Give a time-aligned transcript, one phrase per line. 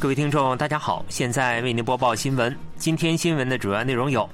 [0.00, 2.56] 各位听众，大家好，现在为您播报新闻。
[2.78, 4.26] 今天新闻的主要内容有：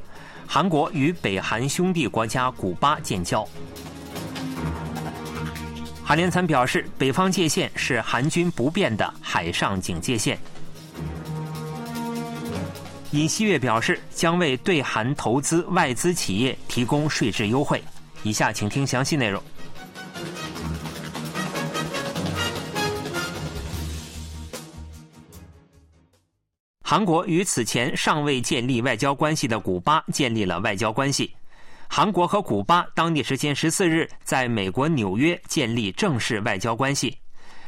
[0.47, 3.45] 韩国与北韩兄弟国家古巴建交；
[6.04, 10.37] 韩联参表示，北方界限是韩军不变的海上警戒线；
[13.11, 17.83] 尹锡悦表示，将为对韩投资外资企业提供税制优惠。
[18.23, 19.43] 以下请听详细内容。
[26.89, 31.35] 韩国与此前尚未建立外交关系的古巴建立了外交关系。
[31.89, 37.19] 韩国和古巴当地时间十四日在美国纽约建立正式外交关系，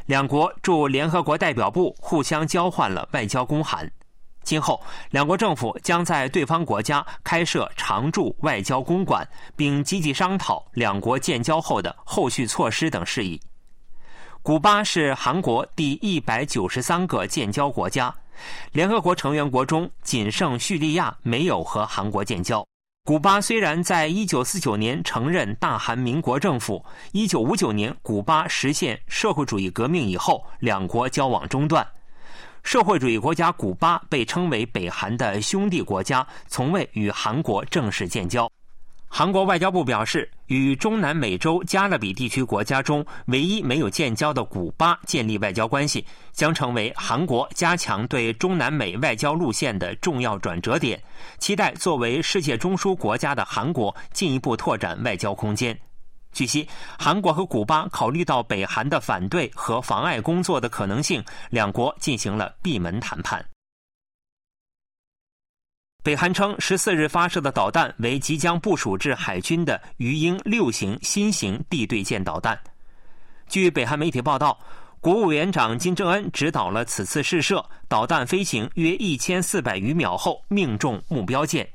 [0.05, 3.91] 两国驻联合国代表部互相交换了外交公函。
[4.43, 13.37] 今后，两国政府将在对方国家开设常驻外交公馆，并积极商讨两国建交后的后续措施等事宜。
[14.41, 18.15] 古巴是韩国第一百九十三个建交国家。
[18.71, 22.65] 联合国成员国中，仅剩叙利亚没有和韩国建交。
[23.05, 31.87] 古巴虽然在1949年承认大韩民国政府，1959年古巴实现社会主义革命以后，两国交往中断。
[32.61, 38.51] 社会主义国家古巴被称为北韩的兄弟国家，从未与韩国正式建交。
[39.07, 51.01] 韩国外交部表示，与中南美洲加勒比地区国家中唯一没有建交的古巴建立外交关系，将成为韩国加强对中南美外交路线的重要转折点。
[51.37, 55.79] 期待作为世界中枢国家的韩国进一步拓展外交空间。
[56.31, 63.43] 据悉，韩国和古巴考虑到北韩的反对和妨碍工作的可能性，两国进行了闭门谈判。
[66.01, 72.57] 北韩称，十四日发射的导弹为即将部署至海军的鱼鹰六型新型地对舰导弹。
[73.49, 74.57] 据北韩媒体报道，
[75.01, 81.67] 国务委员长金正恩指导了此次试射，导弹飞行约一千四百余秒后命中目标舰。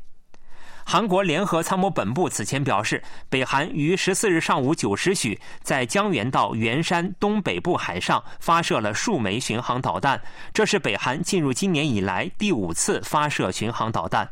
[0.86, 10.20] 韩国联合参谋本部此前表示，北韩于十四日上午九时许在江原道元山东北部海上发射了数枚巡航导弹，
[10.52, 14.28] 这是北韩进入今年以来第五次发射巡航导弹。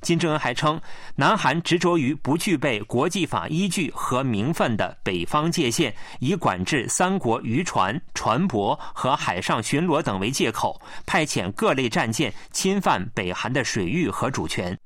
[0.00, 0.80] 金正恩还称，
[1.16, 14.78] 南韩执着于不具备国际法依据和名分的北方界限，以管制三国渔船、船舶和海上巡逻等为借口，派遣各类战舰侵犯北韩的水域和主权。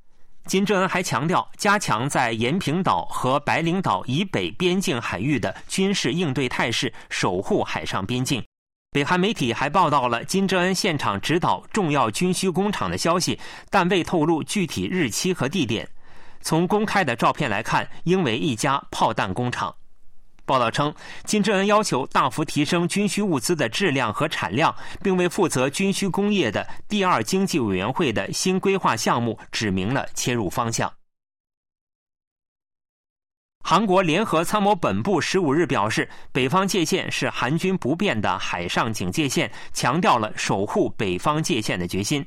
[0.46, 8.44] 金正恩还强调，加强在延坪岛和白领岛以北边境海域的军事应对态势，守护海上边境。
[8.90, 13.38] 北韩媒体还报道了金正恩现场指导重要军需工厂的消息，
[13.70, 15.88] 但未透露具体日期和地点。
[16.42, 19.74] 从公开的照片来看，应为一家炮弹工厂。
[20.46, 20.94] 报道称，
[21.24, 30.92] 金正恩要求大幅提升军需物资的质量和产量，并为负责军需工业的第二经济委员会的新规划项目指明了切入方向。
[33.66, 42.24] 韩国联合参谋本部十五日表示，北方界限是韩军不变的海上警戒线，强调了守护北方界限的决心。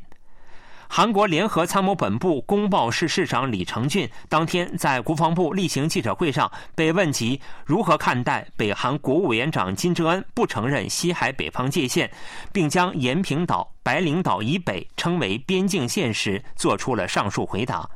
[0.90, 12.10] 韩国联合参谋本部公报室室长李成俊当天在国防部例行记者会上被问及如何看待北韩国务委员长金正恩不承认西海北方界限，
[12.52, 17.88] 并将延坪岛、白领岛以北称为边境线时，做出了上述回答。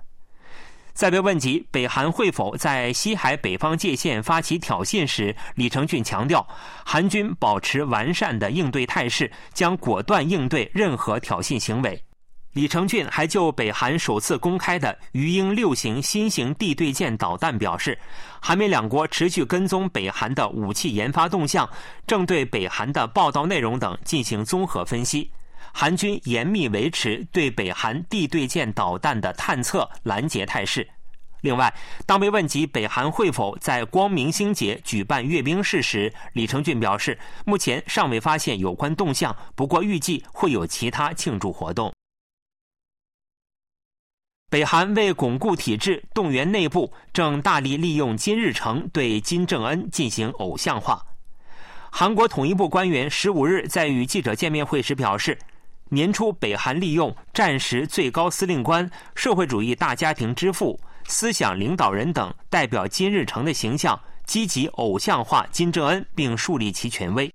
[0.94, 6.46] 在被问及北韩会否在西海北方界限发起挑衅时，李成俊强调，
[6.86, 12.00] 韩军保持完善的应对态势，将果断应对任何挑衅行为。
[12.54, 17.98] 李成俊还就北韩首次公开的鱼鹰六型新型地对舰导弹表示，
[18.42, 21.70] 韩美两国持续跟踪北韩的武器研发动向，
[22.06, 25.32] 正对北韩的报道内容等进行综合分析。
[25.74, 30.86] 韩军严密维持对北韩地对舰导弹的探测拦截态势。
[31.40, 31.74] 另外，
[32.06, 41.94] 当被问及北韩会否在光明星节举办阅兵式时，李成俊表示，目前尚未发现有关动向，不过预计会有其他庆祝活动。
[44.52, 51.02] 北韩为巩固体制、动员内部，正大力利用金日成对金正恩进行偶像化。
[51.90, 55.40] 韩国统一部官员十五日在与记者见面会时表示，
[55.88, 67.34] 年初北韩利用战时最高司令官、社会主义大家庭之父、思想领导人等代表金日成的形象，积极偶像化金正恩，并树立其权威。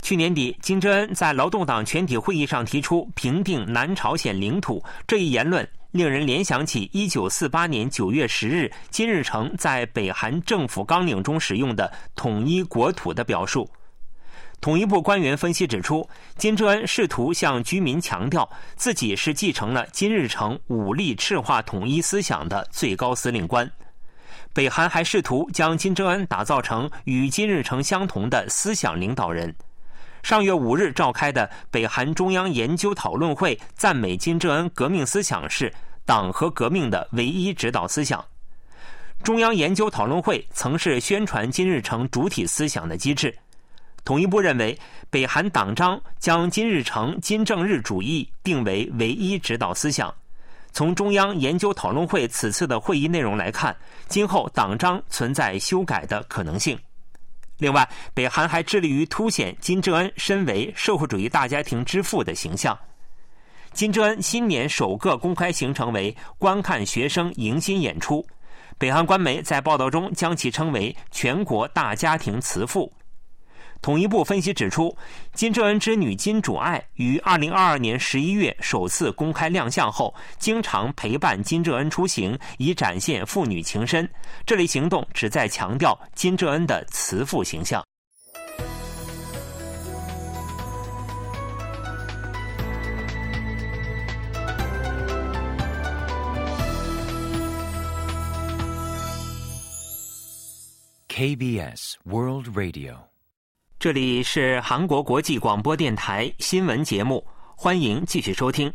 [0.00, 5.68] 去年底，金正恩在劳动党全体会议上提出平定南朝鲜领土这一言论。
[5.94, 13.70] 令人联想起一九四八年九月十日金日成在北韩政府纲领中使用的“统一国土”的表述。
[14.60, 16.04] 统一部官员分析指出，
[16.36, 23.70] 金正恩试图向居民强调自己是继承了金日成武力赤化统一思想的最高司令官。
[24.52, 29.54] 北韩还试图将金正恩打造成与金日成相同的思想领导人。
[30.24, 35.70] 上月五日召开的北韩中央研究讨论会赞美金正恩革命思想是
[36.06, 38.24] 党和革命的唯一指导思想。
[39.22, 43.36] 中央研究讨论会曾是宣传金日成主体思想的机制。
[44.02, 44.78] 统一部认为，
[45.10, 50.12] 北韩党章将金日成金正日主义定为唯一指导思想。
[50.72, 53.76] 从中央研究讨论会此次的会议内容来看，
[54.08, 56.78] 今后党章存在修改的可能性。
[57.58, 62.76] 另外，北韩还致力于凸显金正恩身为社会主义大家庭之父的形象。
[63.72, 68.24] 金正恩新年首个公开行程为观看学生迎新演出，
[68.78, 72.92] 北韩官媒在报道中将其称为全国大家庭慈父。
[73.84, 74.96] 统一部分析指出，
[75.34, 84.08] 金正恩之女金主爱于二零二二年十一月首次公开亮相后，经常陪伴金正恩出行，以展现父女情深。
[84.46, 87.84] 这类行动旨在强调金正恩的慈父形象。
[101.06, 103.13] KBS World Radio。
[103.84, 107.22] 这里是韩国国际广播电台新闻节目，
[107.54, 108.72] 欢迎继续收听。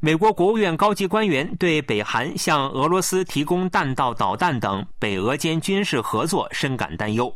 [0.00, 7.34] 美国国务院高级官员对北韩向俄罗斯提供弹道导弹等北俄间军事合作深感担忧。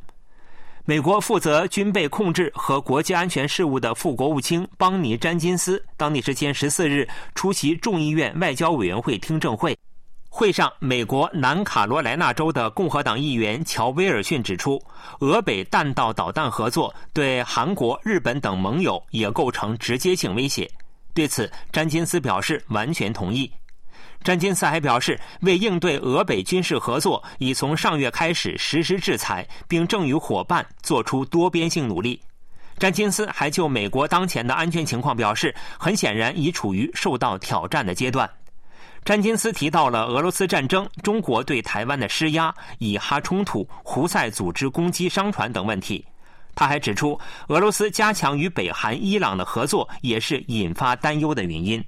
[0.84, 9.74] 美国负责军备控制和国际安全事务的副国务卿邦尼·詹金斯，当地时间十四日出席众议院外交委员会听证会。
[10.34, 14.82] 会上，美国南卡罗来纳州的共和党议员乔·威尔逊指出，
[15.20, 20.68] 俄北弹道导弹合作对韩国、日本等盟友也构成直接性威胁。
[21.12, 23.52] 对此，詹金斯表示完全同意。
[24.24, 32.18] 詹金斯还表示，为应对俄北军事合作，已从上月开始实施制裁，并正与伙伴做出多边性努力。
[32.78, 38.28] 詹金斯还就美国当前的安全情况表示，很显然已处于受到挑战的阶段。
[39.04, 46.04] 詹金斯提到了俄罗斯战争、中国对台湾的施压、以哈冲突、胡塞组织攻击商船等问题。
[46.54, 47.18] 他还指出，
[47.48, 51.82] 俄罗斯加强与北韩、伊朗的合作也是引发担忧的原因。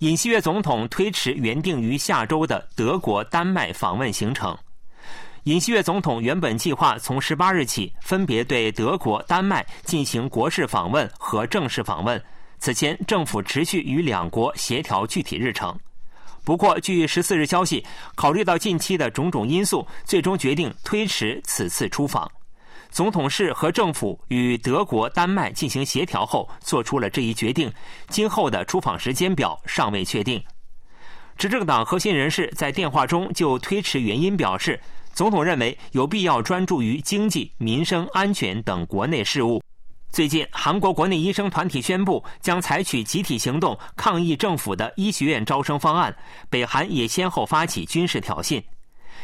[0.00, 4.54] 尹锡悦总统推迟原定于下周的德国、丹麦访问行程。
[5.44, 12.22] 尹锡悦总统原本计划从十八日起分别对德国、丹麦进行国事访问和正式访问。
[12.58, 15.76] 此前，政府持续与两国协调具体日程。
[16.44, 22.30] 不过，据十四日消息，考虑到近期的种种因素，最终决定推迟此次出访。
[22.88, 27.70] 总统室和政府与德国、丹麦进行协调后，做出了这一决定。
[28.08, 30.42] 今后的出访时间表尚未确定。
[31.36, 34.80] 执政党核心人士在电话中就推迟原因表示，
[35.12, 39.60] 总统认为有必要专注于经济、民生、安全等国内事务。
[40.10, 46.16] 最近，韩国国内医生团体宣布将采取集体行动抗议政府的医学院招生方案。
[46.48, 48.62] 北韩也先后发起军事挑衅。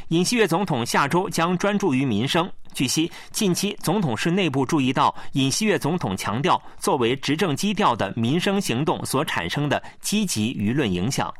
[0.08, 2.50] 尹锡悦总统下周将专注于民生。
[2.74, 11.32] 据悉，近期总统室内部注意到，尹锡悦总统强调作为执政基调的民生行动所产生的积极舆论影响。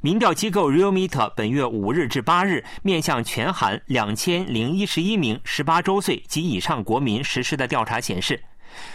[0.00, 8.42] 民调机构 Realmeter 本月五日至八日面向全韩两千零一十一名十八周岁及以上国民实施的调查显示。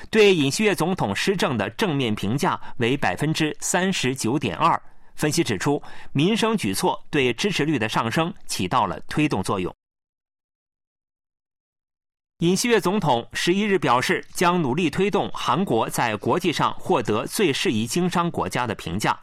[0.09, 4.81] 对尹锡悦总统施政的正面评价为百分之三十九点二。
[5.15, 5.81] 分析指出，
[6.13, 9.73] 民生举措对支持率的上升起到了推动作用。
[12.37, 19.19] 尹锡悦总统十一日表示，将努力推动韩国在国际上获得最适宜经商国家的评价。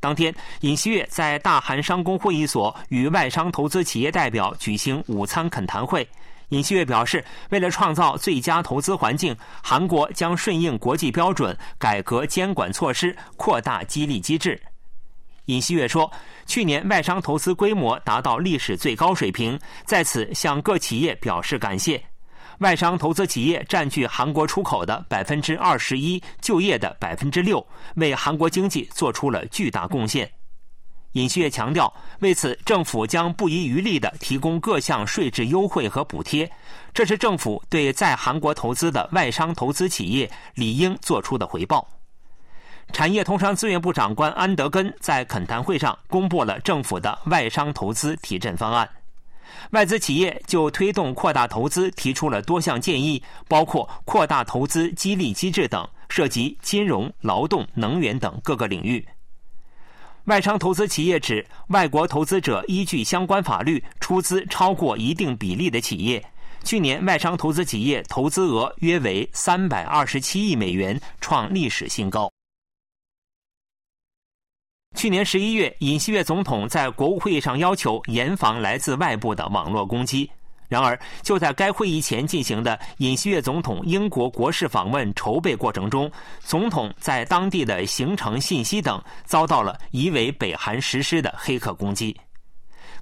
[0.00, 6.08] 当天，尹锡悦在大韩商工会议所与外商投资企业代表举行午餐恳谈会。
[6.50, 14.60] 尹锡悦表示，为了创造最佳投资环境，韩国将顺应国际标准，改革监管措施，扩大激励机制。
[15.46, 16.10] 尹锡悦说，
[16.46, 22.02] 去年外商投资规模达到历史最高水平，在此向各企业表示感谢。
[22.58, 27.64] 外商投资企业占据韩国出口的百分之二十一，就业的百分之六，
[27.96, 30.30] 为韩国经济做出了巨大贡献。
[31.16, 36.50] 尹锡悦强调，为此政府将不遗余力地提供各项税制优惠和补贴，
[36.92, 41.88] 这是政府对在韩国投资的外商投资企业理应做出的回报。
[42.92, 48.86] 产业通商资源部长官安德根在恳谈会上公布了政府的外商投资提振方案。
[49.70, 59.02] 外资企业就推动扩大投资提出了多项建议，包括扩大投资激励机制等，涉及金融、劳动、能源等各个领域。
[60.26, 66.24] 外商投资企业指，外国投资者依据相关法律出资超过一定比例的企业，
[66.64, 72.28] 去年外商投资企业投资额约为三百二十七亿美元，创历史新高。
[74.96, 80.28] 去年十一月，尹锡悦总统在国务会议上要求严防来自外部的网络攻击。
[80.68, 92.16] 然而，就在该会议前进行的尹锡悦总统英国国事访问筹备过程中，总统在当地的行程信息等遭到了疑为北韩实施的黑客攻击。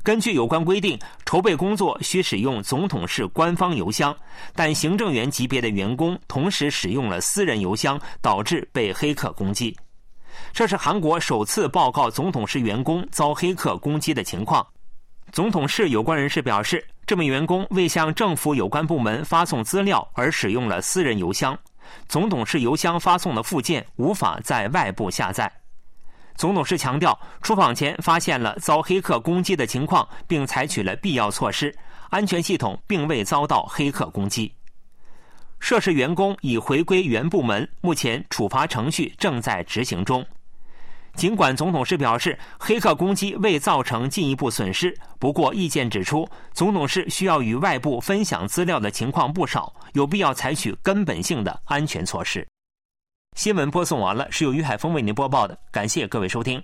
[0.02, 4.14] 根据有关规定，筹备工作需使用总统室官方邮箱，
[4.54, 9.75] 但行政员级别的员工同时使用了私人邮箱，导致被黑客攻击。
[10.52, 14.66] 这是韩国首次报告总统室员工遭黑客攻击的情况。
[15.33, 21.59] 总统室有关人士表示，这名员工为向政府有关部门发送资料而使用了私人邮箱，
[22.09, 25.51] 总董事邮箱发送的附件无法在外部下载。
[26.35, 31.75] 总董事强调，出访前发现了遭黑客攻击的情况，并采取了必要措施，
[32.09, 34.53] 安全系统并未遭到黑客攻击。
[35.61, 40.25] 涉事员工已回归原部门，目前处罚程序正在执行中。
[41.16, 52.47] 尽管总统室表示黑客攻击未造成进一步损失，不过意见指出，总统室需要与外部分享资料的情况不少，有必要采取根本性的安全措施。
[53.37, 56.62] 新闻播送完了，是由于海峰为您播报的，感谢各位收听。